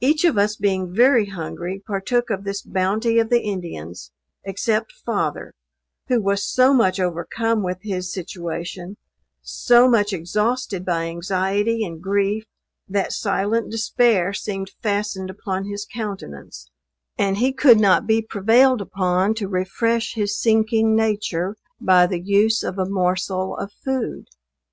[0.00, 4.10] Each of us being very hungry, partook of this bounty of the Indians,
[4.42, 5.54] except father,
[6.08, 8.96] who was so much overcome with his situation
[9.42, 12.46] so much exhausted by anxiety and grief,
[12.88, 16.68] that silent despair seemed fastened upon his countenance,
[17.16, 22.64] and he could not be prevailed upon to refresh his sinking nature by the use
[22.64, 24.26] of a morsel of food.